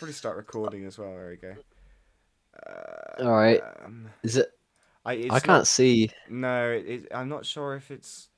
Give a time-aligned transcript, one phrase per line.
[0.00, 1.10] Probably start recording as well.
[1.10, 1.54] There we go.
[2.66, 3.60] Uh, All right.
[3.84, 4.50] Um, Is it?
[5.04, 6.10] I, I can't see.
[6.26, 8.28] No, it, it, I'm not sure if it's.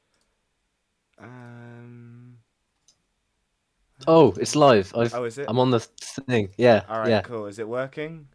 [1.21, 2.39] Um.
[4.09, 4.93] Oh, it's live.
[4.97, 5.47] I've, Oh, is it?
[5.49, 6.49] I'm on the thing.
[6.57, 6.83] Yeah.
[6.89, 7.21] All right, yeah.
[7.21, 7.47] cool.
[7.47, 8.27] Is it working?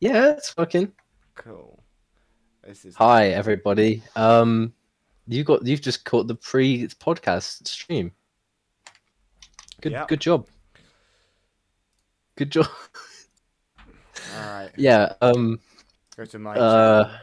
[0.00, 0.90] Yeah, it's working.
[1.34, 1.78] Cool.
[2.66, 2.96] This is.
[2.96, 4.02] Hi, everybody.
[4.16, 4.72] Um,
[5.28, 8.12] you got you've just caught the pre-podcast stream.
[9.82, 10.06] Good, Yeah.
[10.08, 10.46] good job.
[12.36, 12.68] Good job.
[14.36, 14.70] All right.
[14.76, 15.14] yeah.
[15.20, 15.58] Um.
[16.16, 16.54] Go to my.
[16.54, 17.16] Uh.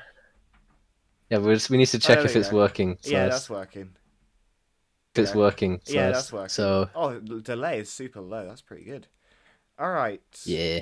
[1.30, 2.58] Yeah, we just, we need to check there if it's go.
[2.58, 2.98] working.
[3.02, 3.90] So yeah, that's working.
[5.16, 5.38] if it's yeah.
[5.38, 5.82] working.
[5.84, 6.50] So Yeah, that's working.
[6.50, 8.46] So Oh, the delay is super low.
[8.46, 9.08] That's pretty good.
[9.80, 10.22] All right.
[10.46, 10.82] yeah,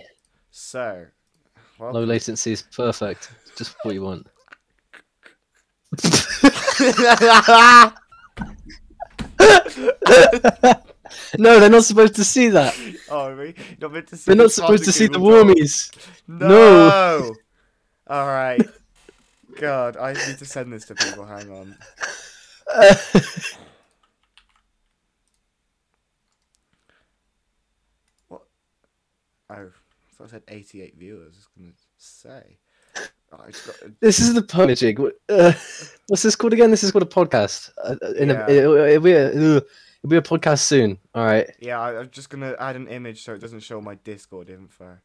[0.49, 1.05] So.
[1.79, 3.31] Well, low latency is perfect.
[3.55, 4.27] Just what you want.
[11.37, 12.75] no, they're not supposed to see that.
[13.09, 13.55] oh, really?
[13.79, 15.91] Not meant to see They're the not supposed to see the Google warmies.
[16.27, 17.33] No.
[18.07, 18.61] All right.
[19.59, 21.25] God, I need to send this to people.
[21.25, 21.75] Hang on.
[28.27, 28.41] What?
[29.49, 29.65] Oh, I
[30.15, 31.21] thought I said 88 viewers.
[31.21, 32.57] I was gonna say.
[33.33, 33.99] Oh, got.
[34.01, 34.97] this is the purging.
[35.29, 35.53] Uh,
[36.07, 36.69] what's this called again?
[36.71, 37.71] This is called a podcast.
[37.81, 38.45] Uh, uh, in Yeah.
[38.47, 39.61] a, it'll be a,
[40.03, 40.97] it'll be a podcast soon.
[41.13, 41.49] All right.
[41.59, 44.97] Yeah, I, I'm just gonna add an image so it doesn't show my Discord info.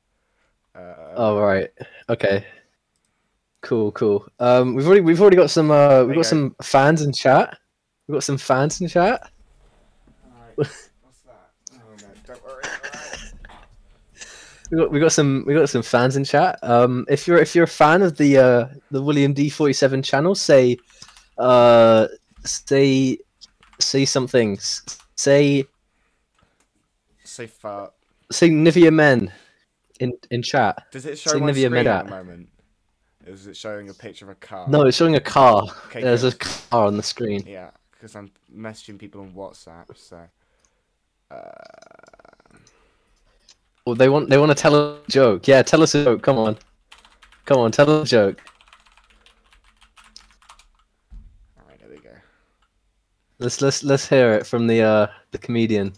[0.75, 1.71] Uh, Oh, all right.
[2.09, 2.45] Okay.
[3.63, 4.27] Cool, cool.
[4.39, 6.21] Um, we've already we've already got some uh, we've go.
[6.23, 7.57] got some fans in chat.
[8.07, 9.31] We've got some fans in chat.
[10.55, 10.89] What's
[11.27, 11.51] that?
[11.73, 12.63] Oh no, don't worry.
[14.69, 16.59] We got we got some we got some fans in chat.
[16.63, 20.03] Um, if you're if you're a fan of the uh the William D forty seven
[20.03, 20.77] channel, say,
[21.39, 22.09] uh,
[22.45, 23.19] say,
[23.79, 24.59] say something.
[25.17, 25.67] Say
[27.25, 27.93] Say fart.
[28.31, 29.33] say Nivea Men,
[30.01, 30.85] in in chat.
[30.93, 32.49] Does it show Say my Nivea screen at the moment?
[33.27, 34.69] Is it showing a picture of a car?
[34.69, 35.65] No, it's showing a car.
[35.87, 37.43] Okay, There's a car on the screen.
[37.47, 40.21] Yeah, because I'm messaging people on WhatsApp, so.
[41.31, 42.57] Uh,
[43.85, 45.49] Well, they want they want to tell a joke.
[45.49, 46.23] Yeah, tell us a joke.
[46.23, 46.57] Come on,
[47.45, 48.41] come on, tell us a joke.
[51.61, 52.11] Alright, there we go.
[53.39, 55.93] Let's let's let's hear it from the uh the comedian.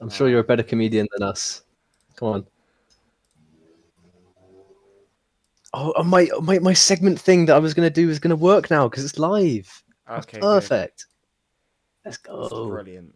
[0.00, 1.62] I'm sure Uh, you're a better comedian than us.
[2.16, 2.46] Come on.
[5.74, 8.70] Oh, oh, my my my segment thing that I was gonna do is gonna work
[8.70, 9.82] now because it's live.
[10.06, 10.40] That's Okay, good.
[10.40, 11.06] perfect.
[12.04, 12.54] Let's That's go.
[12.66, 13.14] brilliant.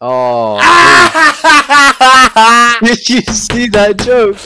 [0.00, 0.60] Oh,
[2.82, 4.36] did you see that joke?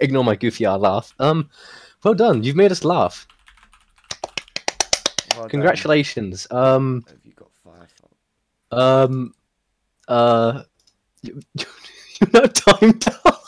[0.00, 1.14] Ignore my goofy eye laugh.
[1.18, 1.50] Um,
[2.04, 2.42] well done.
[2.44, 3.26] You've made us laugh.
[5.32, 5.48] Well done.
[5.50, 6.46] Congratulations.
[6.50, 9.04] Um, Have you got Firefox?
[9.06, 9.34] um,
[10.06, 10.62] uh,
[11.22, 13.38] you, you're now timed out.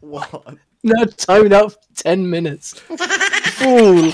[0.00, 0.56] What?
[0.84, 2.78] now timed out for ten minutes.
[2.78, 4.12] Fool.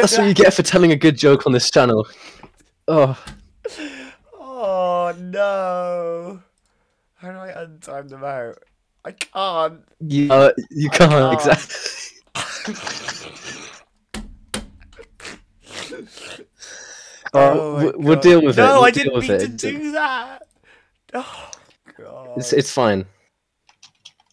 [0.00, 2.06] That's what you get for telling a good joke on this channel.
[2.88, 3.18] Oh,
[4.38, 6.40] oh no!
[7.14, 8.58] How do I untime them out?
[9.04, 9.80] I can't.
[10.00, 11.34] you, uh, you can't can't.
[11.34, 11.82] exactly.
[17.34, 18.62] Oh Uh, we'll deal with it.
[18.62, 20.42] No, we'll I didn't mean to do that.
[21.12, 21.50] Oh
[21.98, 22.38] god.
[22.38, 23.06] It's it's fine.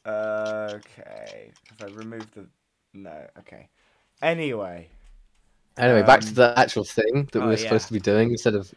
[0.06, 1.52] Okay.
[1.72, 2.48] If I remove the
[2.94, 3.70] no, okay.
[4.22, 4.90] Anyway,
[5.78, 7.88] Anyway, back to Um, the actual thing that oh, we were supposed yeah.
[7.88, 8.72] to be doing instead of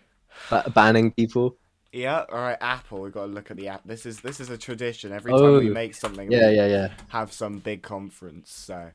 [0.51, 1.57] ba- banning people.
[1.93, 2.25] yeah.
[2.31, 3.01] All right, Apple.
[3.03, 3.83] We've got to look at the app.
[3.85, 5.13] This is this is a tradition.
[5.13, 5.73] Every time we Oh.
[5.73, 6.89] make something, Yeah, we yeah, yeah.
[7.09, 8.51] have some big conference.
[8.51, 8.91] So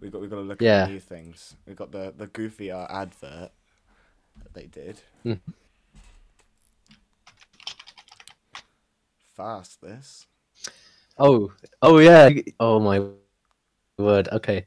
[0.00, 0.82] we got we got to look Yeah.
[0.84, 1.56] at new things.
[1.66, 3.52] We got the the goofy art advert
[4.42, 5.00] that they did.
[5.24, 5.40] Mhm.
[9.34, 10.26] Fast this.
[11.18, 11.52] Oh,
[11.82, 12.30] oh yeah.
[12.60, 13.02] Oh my
[13.98, 14.28] word.
[14.32, 14.66] Okay.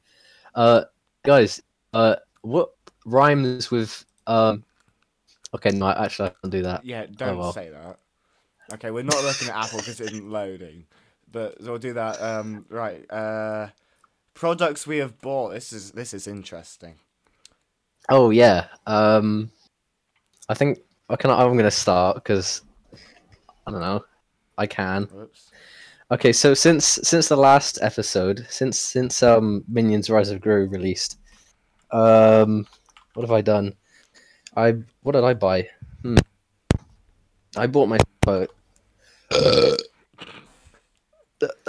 [0.56, 0.86] Uh,
[1.24, 1.62] guys.
[1.94, 2.69] Uh, what
[3.06, 4.63] rhymes with um?
[5.56, 6.86] Okay, no, actually, I can't do that.
[6.86, 7.54] Yeah, don't well.
[7.54, 8.00] say that.
[8.74, 10.86] Okay, we're not looking at Apple because it isn't loading.
[11.31, 12.22] But so we'll do that.
[12.22, 13.06] Um, right.
[13.12, 13.69] Uh,
[14.34, 15.51] products we have bought.
[15.51, 16.96] This is this is interesting.
[18.10, 18.68] Oh yeah.
[18.88, 19.51] Um,
[20.48, 20.80] I think
[21.10, 21.30] I can.
[21.31, 22.62] I'm gonna start because
[23.68, 24.04] I don't know.
[24.57, 25.04] I can.
[25.06, 25.51] Whoops.
[26.12, 31.19] Okay, so since since the last episode, since since um Minions Rise of Gru released,
[31.92, 32.66] um,
[33.19, 33.75] what have I done?
[34.56, 35.68] I what did I buy?
[36.04, 36.16] Hmm.
[37.57, 37.98] I bought my.
[38.25, 38.45] I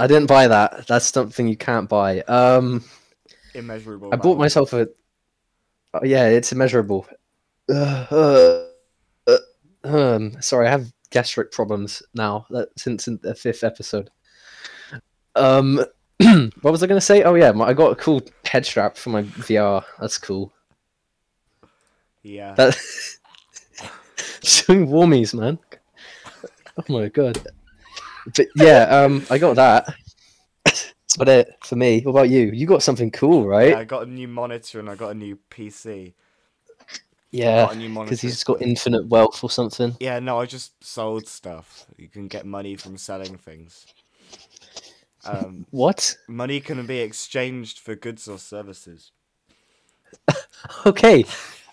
[0.07, 0.87] didn't buy that.
[0.87, 2.21] That's something you can't buy.
[2.21, 2.85] Um,
[3.53, 4.11] Immeasurable.
[4.13, 4.87] I bought myself a.
[5.93, 7.05] Oh, yeah, it's immeasurable.
[7.69, 8.67] Uh, uh,
[9.27, 9.39] uh,
[9.83, 12.47] um, sorry, I have gastric problems now.
[12.51, 14.09] That since the fifth episode.
[15.35, 15.85] Um,
[16.63, 17.25] what was I gonna say?
[17.25, 19.83] Oh yeah, my, I got a cool head strap for my VR.
[19.99, 20.53] That's cool.
[22.23, 22.55] Yeah.
[22.55, 22.75] That
[24.43, 25.59] showing warmies, man.
[26.77, 27.39] Oh my god.
[28.37, 29.87] But yeah, um, I got that.
[30.65, 32.01] That's about it for me.
[32.03, 32.51] What about you?
[32.53, 33.75] You got something cool, Yeah, right?
[33.75, 36.15] I got a new monitor and I got a new PC.
[37.33, 38.11] Yeah, got a new monitor.
[38.11, 39.97] because he's got infinite wealth or something.
[40.01, 41.87] Yeah, no, I just sold stuff.
[41.97, 43.87] You can get money from selling things.
[45.25, 46.17] Um, What?
[46.29, 49.13] money can be exchanged for goods or services.
[50.87, 51.25] Okay.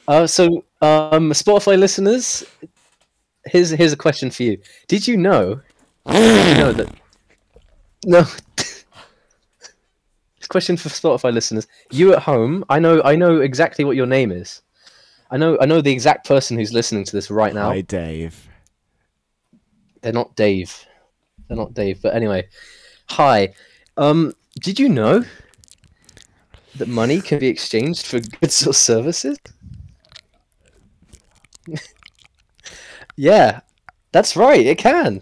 [0.07, 2.45] Uh, so, um, Spotify listeners,
[3.45, 4.57] here's here's a question for you.
[4.87, 5.61] Did you know?
[6.07, 6.95] Did you know that?
[8.05, 8.25] No.
[8.55, 8.85] This
[10.47, 11.67] question for Spotify listeners.
[11.91, 14.61] You at home, I know I know exactly what your name is.
[15.29, 17.69] I know I know the exact person who's listening to this right now.
[17.69, 18.47] Hi, Dave.
[20.01, 20.85] They're not Dave.
[21.47, 22.01] They're not Dave.
[22.01, 22.47] But anyway,
[23.09, 23.53] hi.
[23.97, 25.25] Um, did you know
[26.75, 29.37] that money can be exchanged for goods or services?
[33.15, 33.61] yeah,
[34.11, 34.65] that's right.
[34.65, 35.21] It can.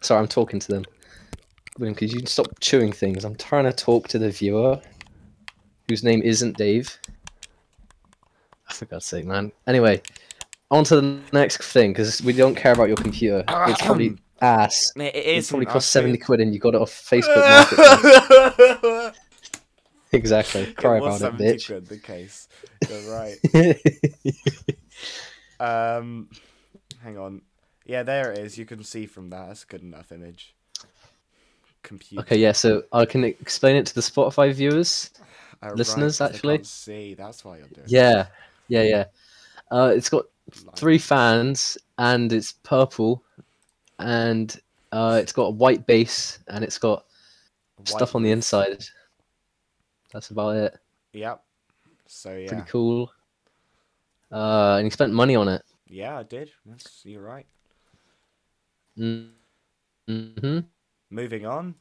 [0.00, 0.84] Sorry, I'm talking to them.
[1.78, 3.24] William, could you stop chewing things?
[3.24, 4.80] I'm trying to talk to the viewer,
[5.88, 6.98] whose name isn't Dave.
[8.70, 9.52] Oh, for God's sake, man.
[9.66, 10.02] Anyway,
[10.70, 13.44] on to the next thing because we don't care about your computer.
[13.48, 14.92] Ah, it's probably um, ass.
[14.96, 17.36] It It is probably cost 70 quid and you got it off Facebook.
[18.82, 19.18] Marketplace.
[20.12, 20.72] exactly.
[20.74, 21.66] Cry about it, bitch.
[21.66, 22.48] Quid, the case.
[22.88, 23.36] You're right.
[25.60, 26.28] Um,
[27.02, 27.42] hang on.
[27.84, 28.58] Yeah, there it is.
[28.58, 29.48] You can see from that.
[29.48, 30.54] That's a good enough image.
[31.82, 32.20] Computer.
[32.20, 35.10] okay, yeah, so I can explain it to the Spotify viewers.
[35.62, 36.62] Uh, listeners, right, actually.
[36.64, 37.14] see.
[37.14, 37.86] That's why you're doing.
[37.86, 37.90] it.
[37.90, 38.26] Yeah,
[38.68, 39.04] yeah, yeah.
[39.70, 40.26] Uh, it's got
[40.76, 43.22] three fans and it's purple
[43.98, 44.60] and
[44.92, 47.04] uh, it's got a white base and it's got
[47.76, 48.84] white stuff on the inside.
[50.12, 50.78] That's about it.
[51.12, 51.42] Yep.
[52.06, 53.12] So yeah, Pretty cool.
[54.30, 55.62] Uh, and he spent money on it.
[55.86, 56.50] yeah, I did.
[56.66, 57.46] That's you're right.
[58.98, 60.58] Mm-hmm.
[61.10, 61.74] Moving on.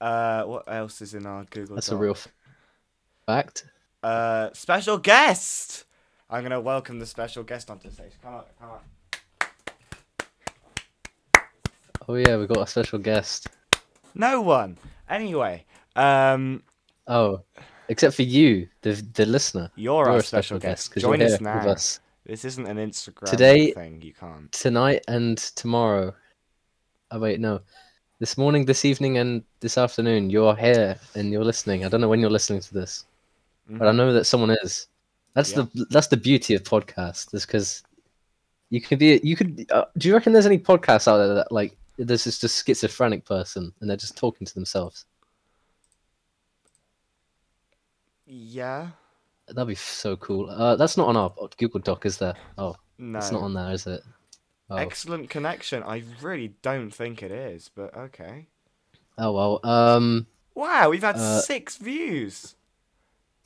[0.00, 1.74] Uh, what else is in our Google?
[1.76, 2.28] That's a real f-
[3.26, 3.66] fact.
[4.02, 5.84] Uh, special guest.
[6.30, 8.12] I'm gonna welcome the special guest onto the stage.
[8.22, 8.80] Come on, come on.
[12.08, 13.48] Oh yeah, we got a special guest.
[14.14, 14.78] No one.
[15.10, 15.64] Anyway,
[15.96, 16.62] um,
[17.06, 17.42] Oh,
[17.88, 19.70] except for you, the the listener.
[19.76, 20.90] you're, You're our a special, guest.
[20.90, 21.58] because Join us now.
[21.58, 24.02] with us This isn't an Instagram Today- thing.
[24.02, 24.50] You can't.
[24.52, 26.14] tonight and tomorrow.
[27.10, 27.60] Oh wait, no,
[28.18, 30.28] this morning, this evening, and this afternoon.
[30.30, 31.84] You're here and you're listening.
[31.84, 33.06] I don't know when you're listening to this,
[33.68, 33.96] but I Mhm.
[33.96, 34.88] know that someone is.
[35.34, 35.66] That's Yeah.
[35.74, 37.82] the that's the beauty of podcasts, is because
[38.70, 39.66] you could be you could.
[39.70, 43.24] Uh, do you reckon there's any podcasts out there that like this is just schizophrenic
[43.24, 45.06] person and they're just talking to themselves?
[48.28, 48.88] Yeah.
[49.48, 50.50] That'd be so cool.
[50.50, 52.34] Uh, that's not on our Google Doc, is there?
[52.58, 53.18] Oh, No.
[53.18, 54.02] it's not on there, is it?
[54.70, 54.76] Oh.
[54.76, 55.82] Excellent connection.
[55.82, 58.48] I really don't think it is, but okay.
[59.16, 59.60] Oh well.
[59.64, 60.26] Um.
[60.54, 62.54] Wow, we've had Uh, six views.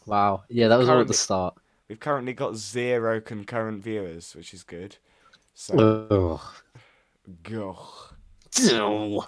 [0.04, 0.42] Wow.
[0.48, 1.54] Yeah, that was all at the start.
[1.88, 4.96] We've currently got zero concurrent viewers, which is good.
[5.54, 6.40] So,
[7.44, 7.80] go.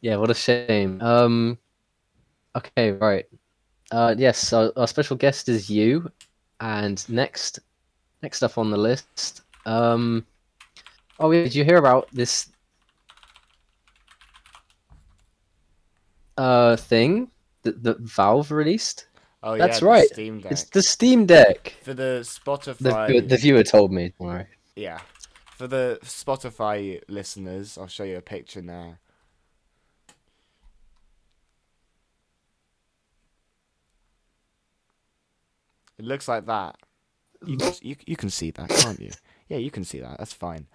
[0.00, 1.00] Yeah, what a shame.
[1.00, 1.58] Um.
[2.56, 3.26] Okay, right.
[3.92, 4.52] Uh, yes.
[4.52, 6.10] Our, our special guest is you,
[6.60, 7.60] and next,
[8.22, 9.42] next up on the list.
[9.66, 10.26] Um.
[11.18, 12.48] Oh, yeah, did you hear about this?
[16.38, 17.30] Uh, thing
[17.62, 19.06] that that Valve released.
[19.42, 20.08] Oh That's yeah, the right.
[20.08, 20.52] Steam Deck.
[20.52, 21.74] It's the Steam Deck.
[21.82, 22.26] For the
[22.78, 24.12] The Spotify, the viewer told me.
[24.74, 24.98] Yeah,
[25.56, 28.98] for the Spotify listeners, I'll show you a picture now.
[35.98, 36.76] It looks like that.
[37.44, 39.10] You can, you, you can see that, can't you?
[39.48, 40.18] Yeah, you can see that.
[40.18, 40.66] That's fine.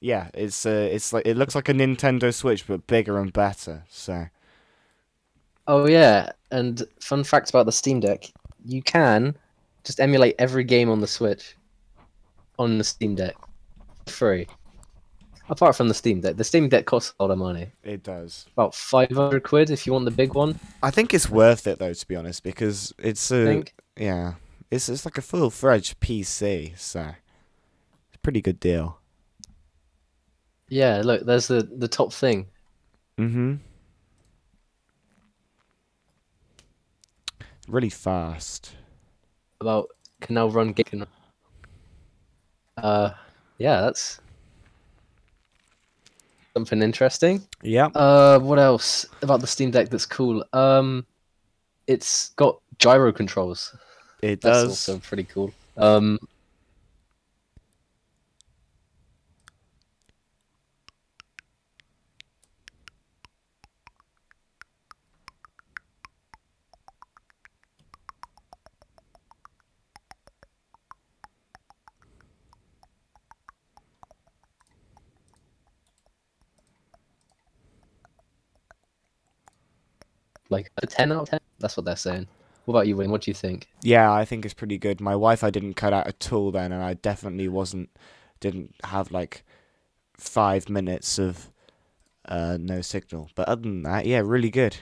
[0.00, 3.84] Yeah, it's uh, it's like it looks like a Nintendo Switch but bigger and better.
[3.88, 4.26] So
[5.66, 8.30] Oh yeah, and fun fact about the Steam Deck:
[8.66, 9.36] you can
[9.82, 11.56] just emulate every game on the Switch
[12.58, 13.34] on the Steam Deck,
[14.06, 14.46] free.
[15.48, 17.68] Apart from the Steam Deck, the Steam Deck costs a lot of money.
[17.82, 18.46] It does.
[18.52, 20.58] About five hundred quid if you want the big one.
[20.82, 23.74] I think it's worth it though, to be honest, because it's a think.
[23.96, 24.34] yeah,
[24.74, 28.98] it's it's like a full fledged PC, so it's a pretty good deal.
[30.68, 32.46] Yeah, look, there's the the top thing.
[33.18, 33.54] Mm-hmm.
[37.68, 38.74] Really fast.
[39.60, 39.88] about
[40.20, 41.06] can now run game.
[42.76, 43.10] Uh,
[43.58, 44.20] yeah, that's
[46.54, 47.46] something interesting.
[47.62, 47.86] Yeah.
[47.94, 50.44] Uh, what else about the Steam Deck that's cool?
[50.52, 51.06] Um,
[51.86, 53.74] it's got gyro controls.
[54.24, 54.70] It That's does.
[54.70, 55.52] also pretty cool.
[55.76, 56.18] Um,
[80.48, 81.40] like a ten out of ten.
[81.58, 82.26] That's what they're saying.
[82.64, 83.10] What about you, Wayne?
[83.10, 83.68] What do you think?
[83.82, 85.00] Yeah, I think it's pretty good.
[85.00, 87.90] My Wi-Fi didn't cut out at all then, and I definitely wasn't
[88.40, 89.44] didn't have like
[90.18, 91.50] five minutes of
[92.26, 93.30] uh, no signal.
[93.34, 94.78] But other than that, yeah, really good.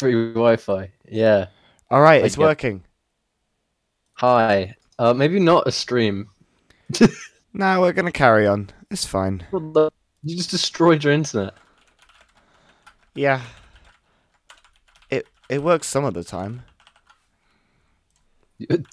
[0.00, 0.90] Free Wi-Fi.
[1.10, 1.48] Yeah.
[1.90, 2.82] All right, I it's get- working.
[4.14, 4.74] Hi.
[4.98, 6.28] Uh, maybe not a stream.
[7.52, 8.70] No, we're gonna carry on.
[8.92, 9.44] It's fine.
[9.52, 9.90] You
[10.36, 11.52] just destroyed your internet.
[13.16, 13.42] Yeah.
[15.10, 16.62] It it works some of the time.
[18.58, 18.84] You,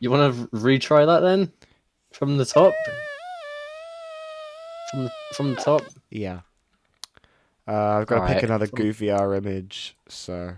[0.00, 1.52] you want to retry that then?
[2.12, 2.74] From the top?
[4.90, 5.82] From the, from the top?
[6.10, 6.40] Yeah.
[7.66, 8.44] Uh, I've got to pick Alright.
[8.44, 10.54] another goofy R image, so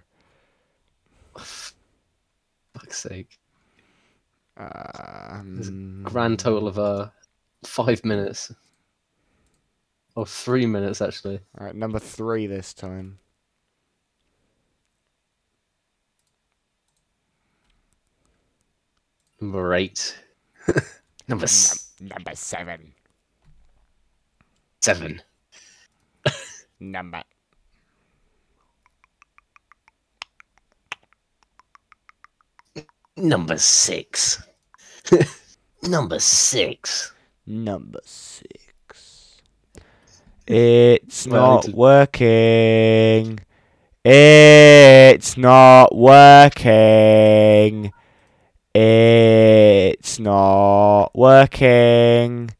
[1.38, 3.38] Fuck's sake.
[4.56, 7.08] uh, There's a mm, Grand total of uh,
[7.64, 8.52] five minutes.
[10.16, 11.40] Or three minutes, actually.
[11.58, 13.18] All right, number three this time.
[19.40, 20.16] Number eight.
[21.28, 22.92] Number s- number seven.
[24.80, 25.20] seven.
[26.80, 27.23] Number.
[33.16, 34.42] Number six.
[35.83, 37.12] Number six.
[37.47, 39.40] Number six.
[40.47, 43.40] It's Well, I need not to- working.
[44.04, 47.92] It's not working.
[48.75, 52.50] It's not working.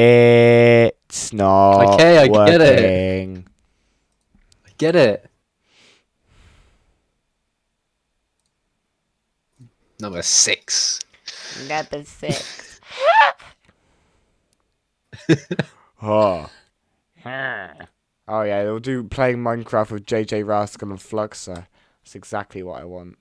[0.00, 2.82] It's not Okay, I get it.
[2.82, 3.48] working.
[4.78, 5.28] Get it.
[9.98, 11.00] Number six.
[11.68, 12.80] Number six.
[16.00, 16.48] oh.
[17.26, 21.66] oh yeah, they'll do playing Minecraft with JJ Rascal and Fluxer.
[22.04, 23.18] That's exactly what I want.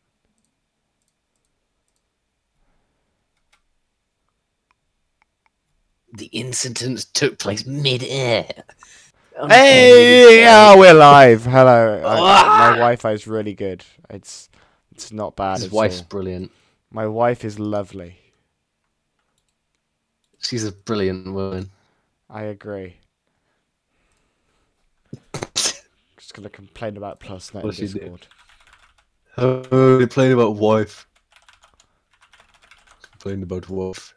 [6.14, 8.48] The incident took place mid-air.
[9.38, 10.48] Oh, Hey, mid-air.
[10.50, 11.44] oh, we're live.
[11.44, 12.02] Hello.
[12.04, 12.58] I- Ah!
[12.60, 13.84] my Wi-Fi is really good.
[14.10, 14.50] It's
[14.94, 16.06] it's not bad His wife's all.
[16.10, 16.52] brilliant.
[16.92, 18.18] My wife is lovely.
[20.40, 21.70] She's a brilliant woman.
[22.30, 22.96] I agree.
[25.54, 27.94] Just gonna complain about PlusNet in What's she do?
[28.00, 28.28] Discord.
[29.38, 31.06] Oh, they played about wife.
[33.12, 34.16] Complained about wife.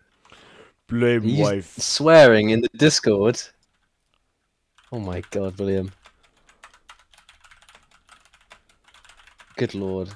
[0.91, 1.79] Blame He used wife.
[1.79, 3.41] Swearing in the Discord.
[4.93, 5.93] Oh my god, William.
[9.57, 10.11] Good lord.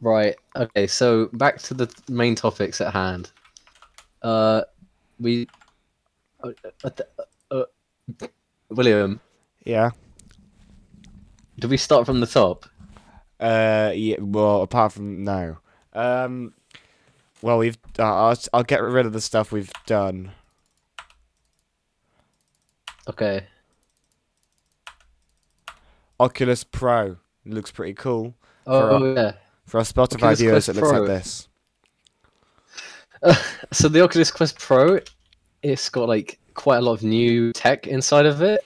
[0.00, 3.30] Right, okay, so back to the main topics at hand.
[4.22, 4.62] Uh,
[5.18, 5.46] we.
[6.42, 6.52] Uh,
[6.84, 6.90] uh,
[7.50, 7.64] uh,
[8.22, 8.26] uh,
[8.70, 9.20] William,
[9.64, 9.90] Yeah.
[11.58, 12.64] do we start from the top?
[13.38, 13.92] Uh.
[13.94, 14.16] Yeah.
[14.20, 15.58] Well, apart from no.
[15.92, 16.54] Um.
[17.42, 17.78] Well, we've.
[17.98, 20.32] Uh, I'll, I'll get rid of the stuff we've done.
[23.08, 23.44] Okay.
[26.18, 27.16] Oculus Pro
[27.46, 28.34] looks pretty cool.
[28.66, 29.32] Oh, yeah.
[29.66, 31.00] For our Spotify Oculus viewers, Quest it looks Pro.
[31.00, 31.48] like this.
[33.72, 35.00] so the Oculus Quest Pro,
[35.62, 38.60] it's got like quite a lot of new tech inside of it.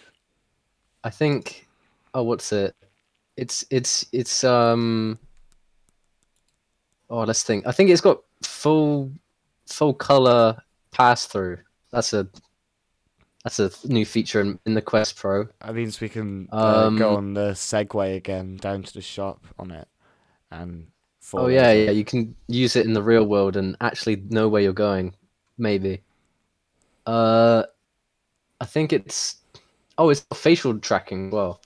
[1.04, 1.66] I think.
[2.12, 2.75] Oh, what's it?
[3.37, 5.19] It's it's it's um.
[7.11, 7.66] Oh, let's think.
[7.66, 9.10] I think it's got full
[9.66, 11.58] full color pass through.
[11.90, 12.28] That's a
[13.44, 15.48] that's a new feature in, in the Quest Pro.
[15.60, 19.44] That means we can uh, go Um, on the Segway again down to the shop
[19.59, 19.88] on it,
[20.50, 20.87] and.
[21.33, 21.90] Oh yeah, yeah.
[21.90, 25.14] You can use it in the real world and actually know where you're going.
[25.57, 26.02] Maybe.
[27.07, 27.62] Uh,
[28.61, 29.37] I think it's.
[29.96, 31.62] Oh, it's got facial tracking well.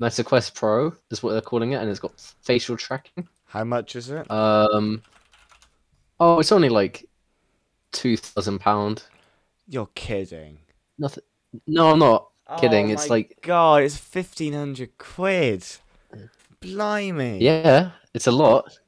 [0.00, 3.28] Meta Quest Pro is what they're calling it, and it's got facial tracking.
[3.44, 4.28] How much is it?
[4.30, 5.02] Um.
[6.20, 7.08] Oh, it's only like
[7.92, 9.04] two thousand pound.
[9.68, 10.58] You're kidding.
[10.98, 11.24] Nothing.
[11.66, 12.28] No, I'm not.
[12.60, 15.64] Kidding, Oh it's my like- God, it's fifteen hundred quid.
[16.60, 17.38] Blimey.
[17.40, 18.78] Yeah, it's a lot.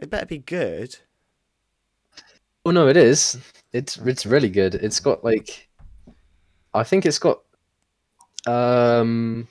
[0.00, 0.96] It better be good.
[2.64, 3.38] Oh no, it is.
[3.72, 4.74] It's it's really good.
[4.76, 5.68] It's got like,
[6.74, 7.42] I think it's got,
[8.46, 9.46] um,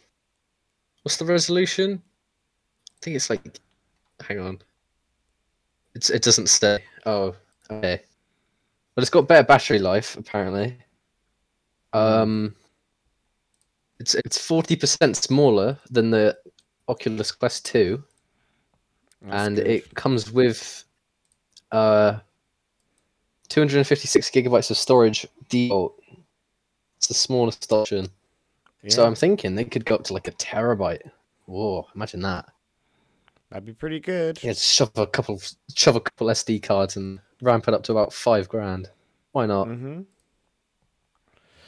[1.03, 2.01] what's the resolution?
[2.89, 3.59] I think it's like,
[4.27, 4.59] hang on.
[5.95, 6.79] It's it doesn't stay.
[7.05, 7.35] Oh,
[7.69, 8.01] okay.
[8.95, 10.77] But it's got better battery life apparently.
[11.93, 12.55] Um,
[13.99, 16.37] it's it's forty percent smaller than the
[16.87, 18.03] Oculus Quest Two
[19.21, 19.67] That's and good.
[19.67, 20.83] it comes with
[21.71, 22.19] uh
[23.49, 26.01] 256 gigabytes of storage default.
[26.97, 28.07] It's the smallest option.
[28.87, 31.09] So I'm thinking they could go up to like a terabyte.
[31.45, 32.49] Whoa, imagine that.
[33.51, 34.41] That'd be pretty good.
[34.43, 35.41] Yeah, shove a couple
[35.75, 38.89] shove a couple SD cards and ramp it up to about five grand.
[39.33, 39.67] Why not?
[39.67, 40.01] Mm-hmm.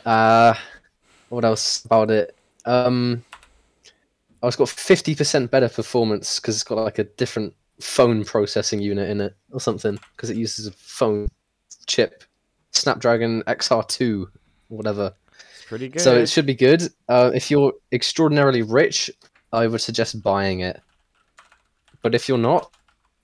[0.05, 0.55] Uh
[1.29, 2.35] what else about it?
[2.65, 3.23] Um
[4.41, 9.09] oh, it's got 50% better performance because it's got like a different phone processing unit
[9.09, 11.27] in it or something because it uses a phone
[11.85, 12.23] chip
[12.71, 14.27] Snapdragon XR2
[14.69, 15.13] whatever.
[15.55, 16.01] It's pretty good.
[16.01, 16.83] So it should be good.
[17.07, 19.11] Uh, if you're extraordinarily rich,
[19.51, 20.81] I would suggest buying it.
[22.03, 22.71] But if you're not,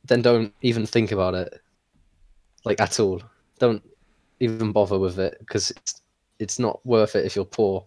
[0.05, 1.61] then don't even think about it.
[2.65, 3.21] Like at all.
[3.59, 3.83] Don't
[4.39, 6.01] even bother with it because it's
[6.39, 7.85] it's not worth it if you're poor.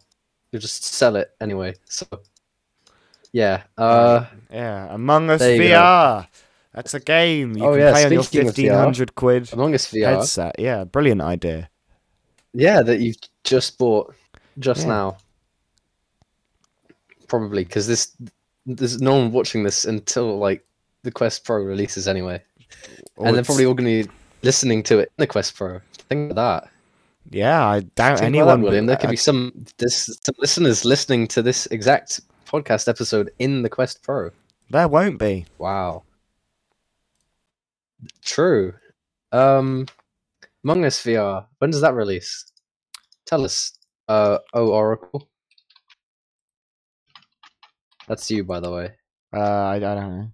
[0.53, 1.75] You'll just sell it anyway.
[1.87, 2.07] So
[3.33, 3.63] yeah.
[3.79, 5.41] Uh yeah, Among Us.
[5.43, 6.29] VR.
[6.75, 9.15] That's a game you Oh, can yeah, play on your speaking of VR, fifteen hundred
[9.15, 10.05] quid Among Us VR.
[10.17, 10.55] headset.
[10.59, 11.69] Yeah, brilliant idea.
[12.55, 14.15] Yeah, that you've just bought
[14.59, 14.89] just Yeah.
[14.89, 15.17] now.
[17.29, 18.15] Probably because this
[18.67, 20.65] there's no one watching this until like
[21.03, 22.43] the Quest Pro releases anyway.
[23.17, 25.81] Or and they're probably all going to be listening to it in the Quest Pro.
[26.09, 26.69] Think of that.
[27.31, 28.61] Yeah, I doubt Think anyone.
[28.61, 28.87] that, William.
[28.87, 33.63] There could I- be some this some listeners listening to this exact podcast episode in
[33.63, 34.31] the Quest Pro.
[34.71, 35.47] There won't be.
[35.59, 36.03] Wow.
[38.25, 38.75] True.
[39.31, 39.87] Um,
[40.65, 41.47] Among Us VR.
[41.59, 42.45] When does that release?
[43.27, 43.73] Tell us.
[44.09, 45.29] Uh, oh Oracle.
[48.09, 48.93] That's you, by the way.
[49.33, 50.33] Uh, I, I don't know.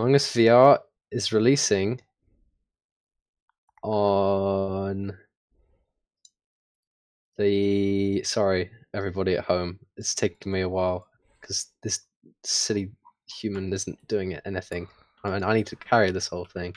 [0.00, 0.78] Among Us VR
[1.10, 2.00] is releasing
[3.82, 5.14] on
[7.36, 8.22] the.
[8.22, 9.78] Sorry, everybody at home.
[9.98, 11.06] It's taking me a while
[11.38, 12.06] because this
[12.44, 12.92] silly
[13.26, 14.88] human isn't doing anything.
[15.22, 16.74] I mean, I need to carry this whole thing.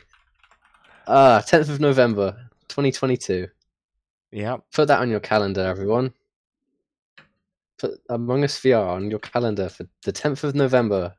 [1.08, 2.34] Ah, 10th of November,
[2.68, 3.48] 2022.
[4.34, 4.66] Yep.
[4.74, 6.14] Put that on your calendar, everyone.
[7.78, 11.16] Put Among Us VR on your calendar for the 10th of November,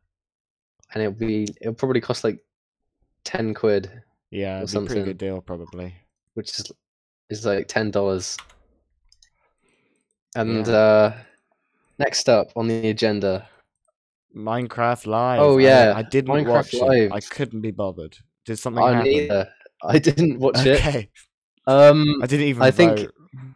[0.94, 2.38] and it'll be it'll probably cost like
[3.24, 3.90] 10 quid,
[4.30, 5.04] Yeah, Or a pretty something.
[5.04, 5.94] good deal probably.
[6.34, 6.72] which is
[7.30, 8.36] is like ten dollars.
[10.36, 10.72] And Yeah.
[10.74, 11.16] uh,
[11.98, 13.48] next up on the agenda,
[14.34, 15.40] Minecraft Live.
[15.40, 16.82] Oh, yeah, I, didn't Minecraft watch it.
[16.82, 17.12] Live.
[17.12, 18.16] I couldn't be bothered.
[18.44, 19.10] Did something I happen?
[19.10, 19.48] neither.
[19.84, 20.78] I didn't watch it.
[20.80, 21.08] Okay.
[21.66, 22.62] Um, I didn't even.
[22.62, 23.08] I think-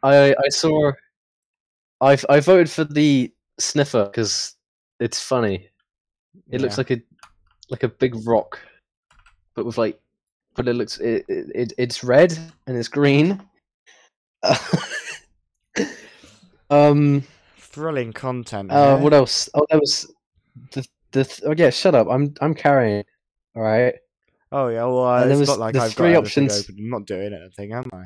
[0.02, 0.92] I I saw.
[2.00, 4.54] I I voted for the sniffer because
[5.00, 5.68] it's funny.
[6.50, 7.00] It looks like a
[7.70, 8.58] like a big rock,
[9.54, 9.98] but with like,
[10.54, 13.40] but it looks it, it, it it's red and it's green.
[16.70, 17.22] um.
[17.56, 18.70] thrilling content.
[18.70, 19.48] Uh, what else?
[19.54, 20.12] Oh, there was
[20.72, 21.24] the the.
[21.24, 22.08] Th- oh yeah, shut up.
[22.10, 23.04] I'm I'm carrying.
[23.54, 23.94] All right.
[24.50, 26.76] Oh yeah, well, uh, there was not like the I've three options- open.
[26.78, 28.04] I'm not doing anything, am I?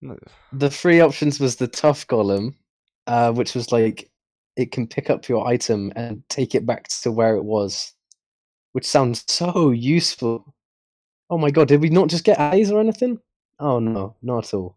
[0.00, 0.18] No.
[0.52, 2.54] The three options was the tuff golem,
[3.06, 4.10] uh, which was like
[4.56, 7.92] it can pick up your item and take it back to where it was,
[8.74, 10.52] which sounds so useful.
[11.30, 13.18] Oh my god, did we not just get allies or anything?
[13.58, 14.76] Oh no, not at all.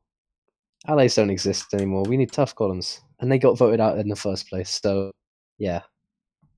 [0.88, 2.04] Allies don't exist anymore.
[2.04, 3.00] We need tuff golems.
[3.20, 4.80] and they got voted out in the first place.
[4.82, 5.12] So,
[5.58, 5.82] yeah.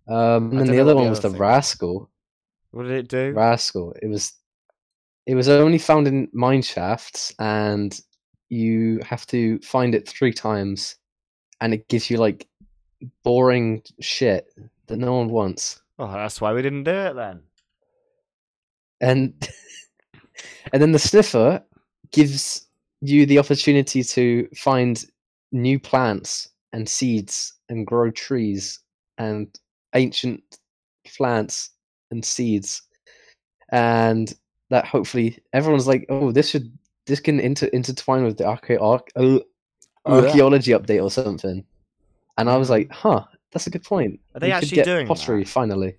[0.09, 2.09] Um, and then the other the one was other the thing- rascal.
[2.71, 3.31] What did it do?
[3.31, 3.95] Rascal.
[4.01, 4.33] It was
[5.25, 7.99] it was only found in mine shafts and
[8.49, 10.95] you have to find it three times
[11.61, 12.47] and it gives you like
[13.23, 14.51] boring shit
[14.87, 15.81] that no one wants.
[15.99, 17.41] Oh, that's why we didn't do it then.
[19.01, 19.33] And
[20.73, 21.61] and then the sniffer
[22.11, 22.67] gives
[23.01, 25.03] you the opportunity to find
[25.51, 28.79] new plants and seeds and grow trees
[29.17, 29.47] and
[29.95, 30.41] ancient
[31.17, 31.71] plants
[32.11, 32.83] and seeds
[33.71, 34.33] and
[34.69, 36.71] that hopefully everyone's like oh this should
[37.07, 39.39] this can inter- intertwine with the archae- arch- uh,
[40.05, 41.63] archaeology update or something
[42.37, 42.71] and i was Mhm.
[42.71, 45.49] like huh that's a good point Are they We actually doing pottery that?
[45.49, 45.95] finally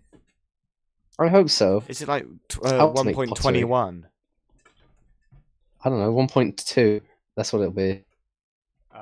[1.18, 2.26] i hope so Is it like
[2.64, 4.06] uh, one point twenty one?
[5.84, 7.00] i don't know 1.2
[7.36, 8.04] that's what it'll be
[8.94, 8.98] Oh,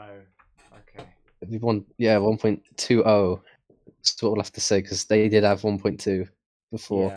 [0.74, 1.08] okay.
[1.40, 3.40] It'd be one, yeah, one point two oh.
[3.86, 6.26] That's what we'll have to say because they did have one point two
[6.70, 7.10] before.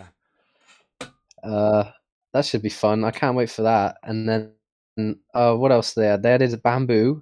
[1.01, 1.07] Yeah.
[1.43, 1.91] Uh,
[2.33, 3.03] that should be fun.
[3.03, 3.97] I can't wait for that.
[4.03, 6.17] And then, uh, what else there?
[6.17, 7.21] They added bamboo,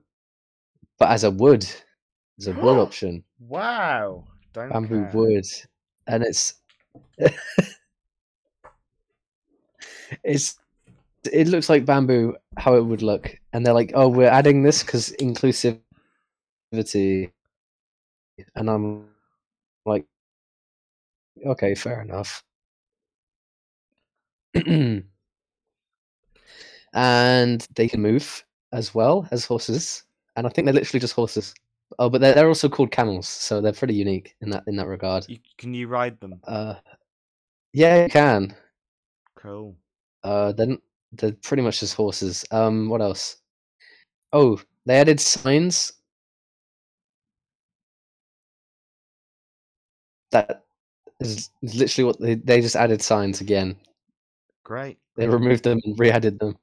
[0.99, 1.65] but as a wood,
[2.39, 4.23] as a wood option, Wow.
[4.53, 5.11] Don't bamboo care.
[5.13, 5.45] wood,
[6.07, 6.55] and it's
[10.23, 10.57] it's
[11.31, 14.83] it looks like bamboo how it would look, and they're like, oh, we're adding this
[14.83, 15.79] because inclusivity,
[18.55, 19.05] and I'm
[19.85, 20.05] like,
[21.45, 22.43] okay, fair enough.
[26.93, 30.03] and they can move as well as horses,
[30.35, 31.53] and I think they're literally just horses.
[31.97, 34.87] Oh, but they're, they're also called camels, so they're pretty unique in that in that
[34.87, 35.25] regard.
[35.27, 36.39] You, can you ride them?
[36.47, 36.75] Uh,
[37.73, 38.55] yeah, you can.
[39.35, 39.75] Cool.
[40.23, 40.79] Uh, then
[41.13, 42.45] they're pretty much just horses.
[42.51, 43.37] Um, what else?
[44.33, 45.93] Oh, they added signs.
[50.31, 50.63] That
[51.19, 53.75] is is literally what they they just added signs again.
[54.63, 54.99] Great.
[55.15, 56.57] They removed them and re-added them.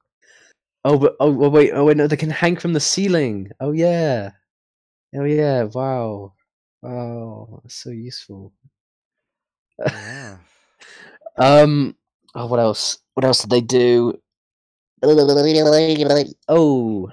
[0.85, 3.51] Oh, but oh, well, wait, oh wait, no, they can hang from the ceiling.
[3.61, 4.31] Oh yeah,
[5.17, 6.35] oh yeah, wow,
[6.83, 8.53] wow, that's so useful.
[9.79, 10.39] Yeah.
[11.39, 11.95] Um.
[12.35, 12.99] Oh, what else?
[13.13, 14.19] What else did they do?
[16.49, 17.11] Oh,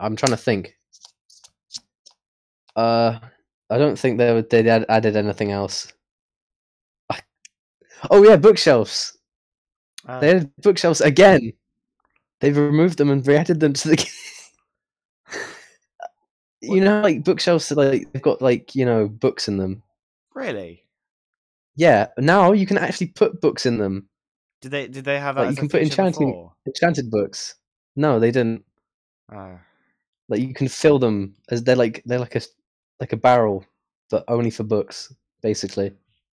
[0.00, 0.76] I'm trying to think.
[2.74, 3.18] Uh,
[3.70, 5.92] I don't think they would, they added anything else.
[8.10, 9.16] Oh yeah, bookshelves.
[10.20, 11.52] They added bookshelves again.
[12.40, 13.96] They've removed them and re-added them to the.
[14.02, 14.06] game.
[16.62, 19.82] You know, like bookshelves, like they've got like you know books in them.
[20.34, 20.84] really?
[21.74, 24.08] Yeah, now you can actually put books in them.
[24.60, 26.52] Did they did they have Like, you can put enchanting- before?
[26.66, 27.54] Enchanted books.
[27.96, 28.64] No, they didn't.
[29.34, 29.58] Oh.
[30.28, 32.42] Like you can fill them as they're like they're like a
[33.00, 33.64] like a barrel,
[34.10, 35.92] but only for books, basically.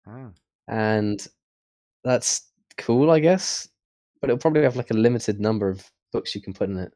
[0.08, 0.32] oh.
[0.68, 1.26] And
[2.04, 3.70] that's cool, I guess.
[4.20, 6.94] But it'll probably have like a limited number of books you can put in it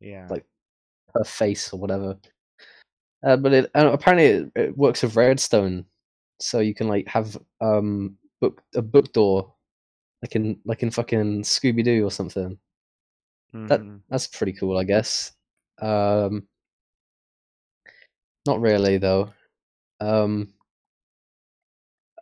[0.00, 0.26] Yeah.
[0.30, 0.44] Like-
[1.14, 2.16] per face or whatever.
[3.24, 5.84] Uh, but it apparently it, it works with redstone,
[6.40, 9.52] so you can like have um book a book door,
[10.22, 12.58] like in like in fucking Scooby Doo or something.
[13.68, 14.00] That- Mhm.
[14.10, 15.32] That's pretty cool, I guess.
[15.80, 16.46] Um,
[18.46, 19.32] not really though.
[20.00, 20.52] Um,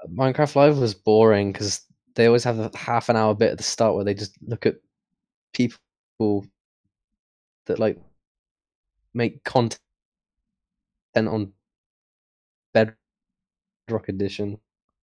[0.08, 1.82] Minecraft Live was boring because
[2.14, 4.66] they always have a half an hour bit at the start where they just look
[4.66, 4.76] at
[5.52, 6.46] people
[7.66, 7.98] that like
[9.14, 9.80] make content
[11.16, 11.52] on
[12.72, 14.58] Bedrock Edition.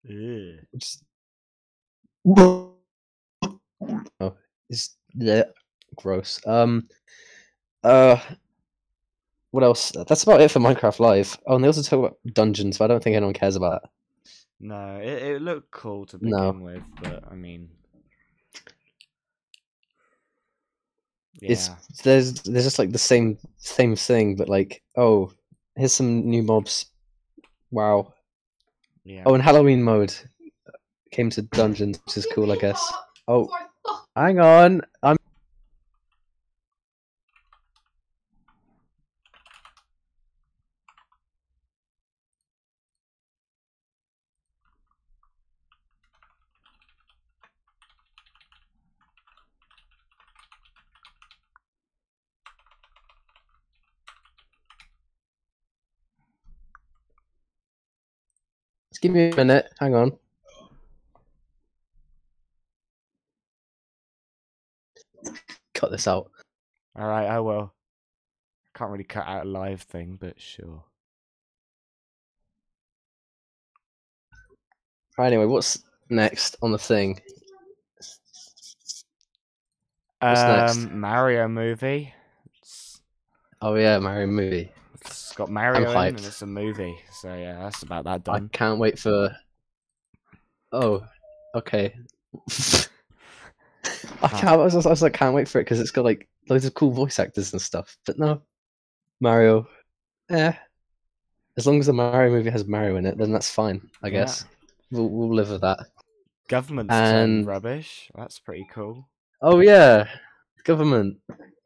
[0.03, 1.03] Is-
[2.27, 2.73] oh,
[4.69, 5.43] it's yeah,
[5.95, 6.39] gross.
[6.45, 6.87] Um,
[7.83, 8.17] uh,
[9.51, 9.91] what else?
[10.07, 11.37] That's about it for Minecraft Live.
[11.47, 13.89] Oh, and they also talk about dungeons, but I don't think anyone cares about it.
[14.59, 16.51] No, it, it looked cool to begin No.
[16.51, 17.69] with, but I mean,
[21.41, 21.69] It's
[22.03, 25.31] there's there's just like the same same thing, but like oh,
[25.77, 26.87] here's some new mobs.
[27.71, 28.13] Wow.
[29.03, 29.23] yeah.
[29.25, 30.13] Oh, and Halloween mode
[31.11, 32.93] came to dungeons, which is cool, I guess.
[33.27, 33.49] Oh,
[34.15, 35.17] hang on, I'm.
[59.07, 59.69] Give me a minute.
[59.79, 60.17] Hang on.
[65.73, 66.29] Cut this out.
[66.97, 67.73] All right, I will.
[68.75, 70.83] Can't really cut out a live thing, but sure.
[75.17, 77.19] Right, anyway, what's next on the thing?
[80.19, 80.91] What's um, next?
[80.91, 82.13] Mario movie.
[82.57, 83.01] It's,
[83.61, 84.71] Oh yeah, Mario movie.
[85.37, 88.49] Got Mario in and it's a movie, so yeah, that's about that done.
[88.51, 89.29] I can't wait for.
[90.71, 91.05] Oh,
[91.53, 91.93] okay.
[94.21, 94.45] I can't.
[94.47, 96.73] I was, I was like, can't wait for it because it's got like loads of
[96.73, 97.95] cool voice actors and stuff.
[98.05, 98.41] But no,
[99.21, 99.67] Mario.
[100.29, 100.53] Eh.
[101.55, 103.87] As long as the Mario movie has Mario in it, then that's fine.
[104.03, 104.13] I Yeah.
[104.21, 104.43] guess
[104.91, 105.79] we'll we'll live with that.
[106.49, 108.09] Government's turned and- rubbish.
[108.15, 109.07] That's pretty cool.
[109.41, 110.07] Oh yeah,
[110.63, 111.17] government.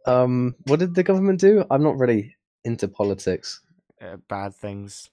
[0.06, 1.64] Um, what did the government do?
[1.72, 3.62] I'm not really into politics.
[4.02, 5.10] Uh, bad things.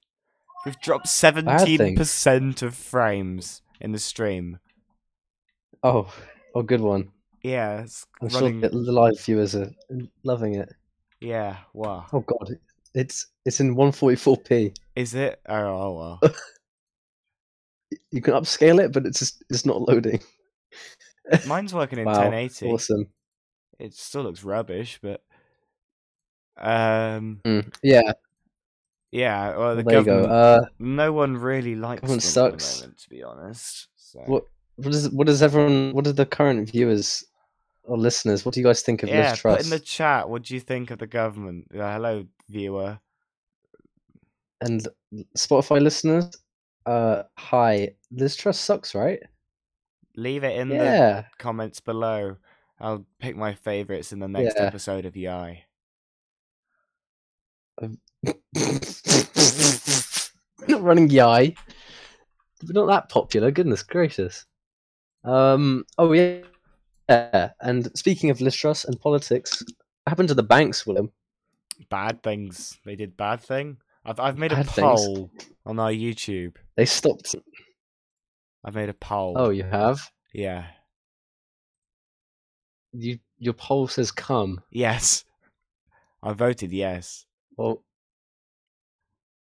[0.64, 4.58] We've dropped seventeen percent of frames in the stream.
[5.82, 6.12] Oh,
[6.54, 7.10] oh, good one.
[7.42, 8.60] Yeah, it's I'm sure running.
[8.60, 9.70] the the live viewers are
[10.24, 10.74] loving it.
[11.20, 12.06] Yeah, wow.
[12.12, 12.58] Oh god,
[12.94, 14.76] it's it's in 144p.
[14.96, 15.40] Is it?
[15.48, 16.34] Oh, oh well.
[18.10, 20.20] You can upscale it, but it's just it's not loading.
[21.46, 22.66] Mine's working in Wow, 1080.
[22.66, 23.06] Awesome.
[23.78, 25.22] It still looks rubbish, but
[26.58, 28.12] um, Mm, Yeah,
[29.10, 29.56] yeah.
[29.56, 30.20] Well, the there you go.
[30.26, 30.32] government.
[30.32, 32.74] Uh, no one really likes them government at sucks.
[32.76, 33.88] the moment, to be honest.
[33.96, 34.20] So.
[34.26, 34.44] what
[34.76, 35.92] what is what does everyone?
[35.92, 37.24] What are the current viewers
[37.84, 38.44] or listeners?
[38.44, 40.28] What do you guys think of yeah, Liz put in the chat.
[40.28, 41.66] What do you think of the government?
[41.74, 42.98] Uh, hello, viewer.
[44.60, 44.86] And
[45.36, 46.30] Spotify listeners,
[46.86, 47.90] uh, hi.
[48.10, 49.20] Liz Truss sucks, right?
[50.16, 52.36] Leave it in the comments below.
[52.80, 54.64] I'll pick my favorites in the next Yeah.
[54.64, 55.64] episode of Yai.
[60.68, 61.54] Not running Yai.
[62.64, 63.50] We're not that popular.
[63.50, 64.44] Goodness gracious.
[65.24, 65.84] Um.
[65.96, 66.40] Oh yeah.
[67.08, 67.50] Yeah.
[67.60, 71.10] And speaking of Liz and politics, what happened to the banks, Willem?
[71.90, 72.78] Bad things.
[72.84, 73.78] They did bad thing.
[74.04, 75.00] I've I've made a Bad things?
[75.00, 75.30] poll
[75.66, 76.56] on our YouTube.
[76.76, 77.34] They stopped.
[78.64, 79.34] I've made a poll.
[79.36, 80.10] Oh, you have.
[80.32, 80.66] yeah.
[82.92, 84.60] You your poll says come.
[84.70, 85.24] Yes.
[86.22, 87.26] I voted yes.
[87.58, 87.82] Well,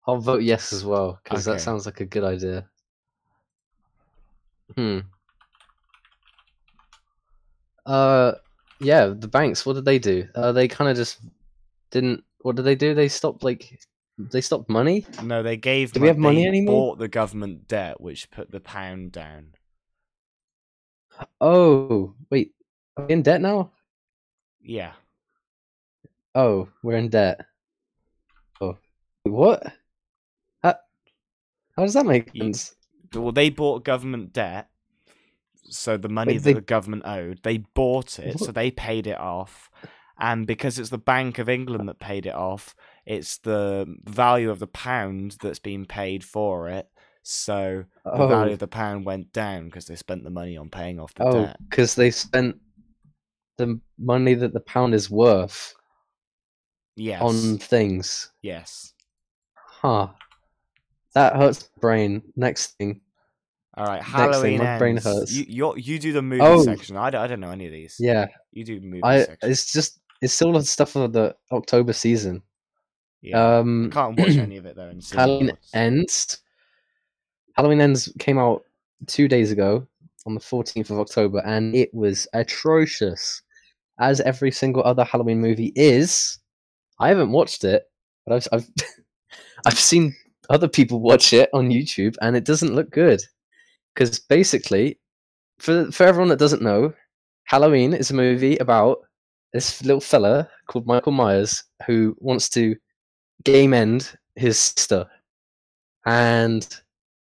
[0.08, 1.56] I'll vote yes as well because Okay.
[1.56, 2.68] that sounds like a good idea.
[4.76, 5.00] Hmm.
[7.86, 8.34] Uh,
[8.80, 9.08] yeah.
[9.08, 9.66] The banks.
[9.66, 10.28] What did they do?
[10.36, 11.20] Uh, they kind of just
[11.92, 12.24] didn't.
[12.42, 12.94] What did they do?
[12.94, 13.80] They stopped like.
[14.18, 15.06] They stopped money.
[15.24, 15.94] No, they gave.
[15.94, 16.74] Do we have money they anymore?
[16.76, 19.54] Bought the government debt, which put the pound down.
[21.40, 22.54] Oh wait,
[22.96, 23.72] are we in debt now?
[24.60, 24.94] Yeah.
[26.34, 27.46] Oh, we're in debt.
[29.28, 29.64] What?
[30.64, 30.76] How,
[31.76, 32.76] how does that make sense?
[33.14, 34.70] Well, they bought government debt,
[35.70, 39.08] so the money Wait, that they- the government owed, they bought it, so they paid
[39.08, 39.70] it off.
[40.20, 44.58] And because it's the Bank of England that paid it off, it's the value of
[44.60, 46.88] the pound that's been paid for it.
[47.22, 50.70] So the Oh, value of the pound went down because they spent the money on
[50.70, 51.58] paying off the oh, debt.
[51.70, 52.58] because they spent
[53.58, 55.76] the money that the pound is worth
[56.96, 57.22] Yes.
[57.22, 58.32] on things.
[58.42, 58.94] Yes.
[59.82, 60.08] Huh.
[61.14, 62.22] That hurts the brain.
[62.36, 63.02] Next thing.
[63.76, 65.06] All right, next thing, Halloween my brain ends.
[65.06, 65.32] hurts.
[65.34, 66.64] You you're, you do the movie Oh.
[66.64, 66.98] section.
[66.98, 67.96] I don't, I don't know any of these.
[68.00, 69.20] Yeah, You do movie I.
[69.20, 69.38] section.
[69.52, 72.42] It's just it's still the stuff of the October season.
[73.22, 73.58] Yeah.
[73.60, 74.88] Um, Can't watch any of it though.
[74.90, 76.40] And see Halloween ends.
[77.56, 78.64] Halloween ends came out
[79.06, 79.88] two days ago
[80.26, 83.42] on the 14th of October, and it was atrocious,
[84.00, 86.40] as every single other Halloween movie is.
[87.00, 87.84] I haven't watched it,
[88.26, 88.70] but I've I've,
[89.68, 90.16] I've seen
[90.50, 93.22] other people watch it on YouTube, and it doesn't look good.
[93.94, 94.98] Because basically,
[95.60, 96.94] for for everyone that doesn't know,
[97.44, 99.00] Halloween is a movie about
[99.52, 102.78] this little fella called Michael Myers who wants to
[103.44, 105.06] game end his sister.
[106.06, 106.66] And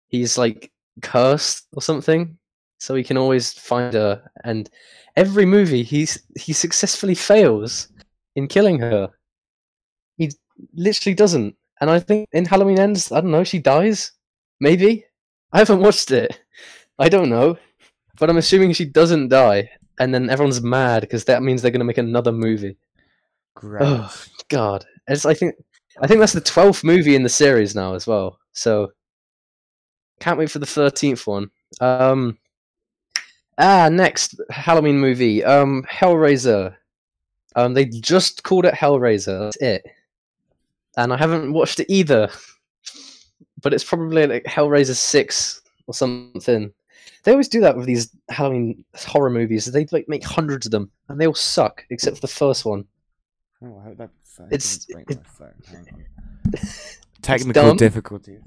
[0.07, 0.71] he's like
[1.03, 2.39] cursed or something
[2.79, 4.23] so he can always find her.
[4.45, 4.71] And
[5.17, 7.89] every movie he's he successfully fails
[8.37, 9.11] in killing her.
[10.19, 10.31] He
[10.75, 14.13] literally doesn't and i think in halloween ends i don't know she dies
[14.61, 15.05] maybe
[15.53, 16.41] i haven't watched it
[16.99, 17.57] i don't know
[18.19, 21.81] but i'm assuming she doesn't die and then everyone's mad because that means they're going
[21.81, 22.77] to make another movie
[23.57, 23.83] Great.
[23.83, 24.15] Oh
[24.51, 24.85] God!
[25.09, 25.55] It's, I think
[26.01, 28.39] I think that's the twelfth movie in the series now as well.
[28.53, 28.93] So
[30.21, 31.51] can't wait for the thirteenth one.
[31.81, 32.37] Um,
[33.57, 35.43] ah, next Halloween movie.
[35.43, 36.77] Um, Hellraiser.
[37.57, 39.45] Um, they just called it Hellraiser.
[39.45, 39.87] That's it.
[40.97, 42.29] And I haven't watched it either.
[43.63, 46.73] But it's probably like Hellraiser six or something.
[47.25, 49.65] They always do that with these Halloween horror movies.
[49.67, 52.85] They like make hundreds of them, and they all suck except for the first one.
[53.65, 55.19] Oh, I hope that phone It's- didn't it-
[55.69, 56.05] Hang on.
[57.23, 57.77] Technical dumb.
[57.77, 58.41] difficulties.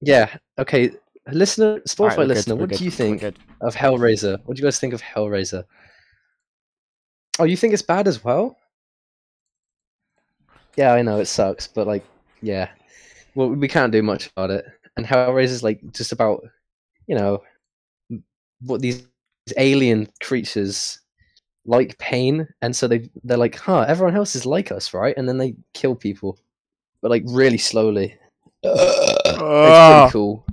[0.00, 0.34] Yeah.
[0.58, 0.90] Okay.
[1.30, 3.38] Listener, Spotify good, listener, we're what good, do you think good.
[3.60, 4.38] of Hellraiser?
[4.44, 5.64] What do you guys think of Hellraiser?
[7.38, 8.56] Oh, you think it's bad as well?
[10.76, 12.04] Yeah, I know it sucks, but like,
[12.40, 12.68] yeah,
[13.34, 14.64] well, we can't do much about it.
[14.96, 16.42] And Hellraiser's like just about,
[17.06, 17.42] you know,
[18.62, 19.06] what these
[19.56, 21.00] alien creatures
[21.66, 25.16] like pain, and so they they're like, huh, everyone else is like us, right?
[25.16, 26.38] And then they kill people,
[27.00, 28.16] but like really slowly.
[28.64, 30.00] It's Ah.
[30.02, 30.44] pretty cool.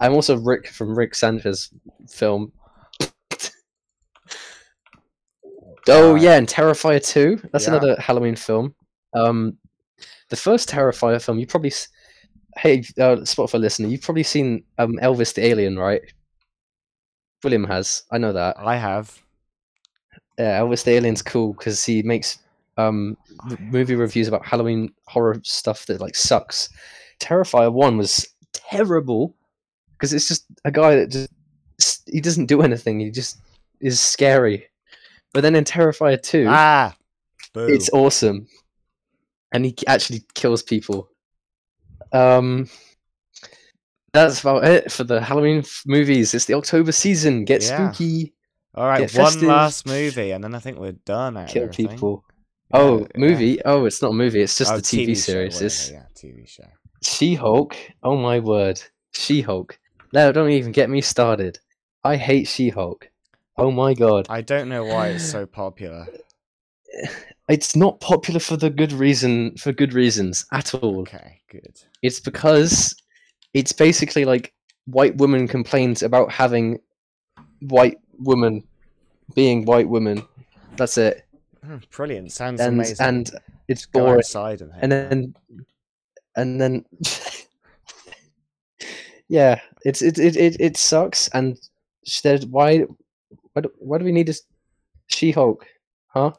[0.00, 1.70] I'm also Rick from Rick Sanchez
[2.08, 2.52] film.
[5.88, 7.48] oh yeah, and Terrifier 2.
[7.52, 7.74] That's Yeah.
[7.76, 8.74] another Halloween film.
[9.14, 9.56] Um,
[10.28, 11.72] the first Terrifier film, you probably.
[12.56, 16.00] Hey, uh, Spotify listener, you've probably seen um, Elvis the Alien, right?
[17.44, 18.02] William has.
[18.10, 18.56] I know that.
[18.58, 19.16] I have.
[20.38, 22.38] Yeah, Elvis the Alien's cool because he makes
[22.76, 23.16] um
[23.50, 26.68] m- movie reviews about Halloween horror stuff that like sucks.
[27.20, 29.34] Terrifier one was terrible
[29.92, 31.10] because it's just a guy that
[31.78, 33.00] just he doesn't do anything.
[33.00, 33.38] He just
[33.80, 34.66] is scary.
[35.32, 36.94] But then in Terrifier two, Ah.
[37.52, 37.66] Boo.
[37.66, 38.46] it's awesome,
[39.52, 41.08] and he actually kills people.
[42.12, 42.68] Um,
[44.12, 46.34] that's about it for the Halloween f- movies.
[46.34, 47.44] It's the October season.
[47.44, 47.90] Get Yeah.
[47.92, 48.34] spooky,
[48.74, 49.42] All right, one festive.
[49.42, 51.46] last movie, and then I think we're done.
[51.46, 51.90] Kill think.
[51.90, 52.24] people.
[52.72, 53.06] Yeah, Oh, yeah.
[53.16, 53.64] movie?
[53.64, 54.40] Oh, it's not a movie.
[54.42, 55.60] It's just Oh, the TV, show, series.
[55.60, 56.64] It's yeah, TV show.
[57.02, 57.76] She-Hulk.
[58.02, 58.82] Oh my word,
[59.14, 59.78] She-Hulk.
[60.12, 61.58] No, don't even get me started.
[62.04, 63.08] I hate She-Hulk.
[63.56, 66.06] Oh my god, I don't know why it's so popular.
[67.48, 69.56] it's not popular for the good reason.
[69.56, 71.00] For good reasons at all.
[71.00, 71.80] Okay, good.
[72.02, 72.94] It's because
[73.54, 74.52] it's basically like
[74.86, 76.78] white women complains about having
[77.60, 78.64] white women
[79.34, 80.22] being white women.
[80.76, 81.26] That's it.
[81.64, 82.32] Hmm, Brilliant.
[82.32, 82.96] Sounds And amazing.
[83.06, 83.30] and
[83.68, 84.18] it's Go boring.
[84.18, 85.34] outside and, and then
[86.36, 86.84] and then
[89.28, 91.58] yeah it's it it it, it sucks and
[92.22, 92.84] there's why
[93.52, 94.34] why do, why do we need a
[95.08, 95.66] she-hulk
[96.06, 96.32] huh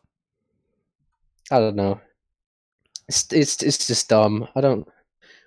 [1.52, 2.00] i don't know
[3.08, 4.88] it's it's it's just dumb i don't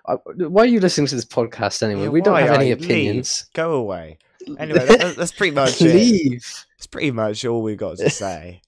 [0.07, 3.47] I, why are you listening to this podcast anyway Yeah, we don't have any opinions
[3.47, 3.55] Leave.
[3.55, 4.19] Go away.
[4.59, 5.95] Anyway, that, that's pretty much it.
[5.95, 6.43] leave
[6.77, 8.62] That's pretty much all we've got to say.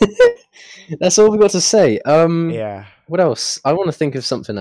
[1.00, 2.86] that's all we've got to say um Yeah.
[3.06, 4.56] what else i want to think of something